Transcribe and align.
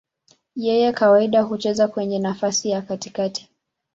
Yeye 0.65 0.93
kawaida 0.93 1.41
hucheza 1.41 1.87
kwenye 1.87 2.19
nafasi 2.19 2.69
ya 2.69 2.81
katikati. 2.81 3.49